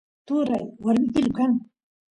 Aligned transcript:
turay 0.25 0.63
warmilu 0.83 1.27
kan 1.37 1.51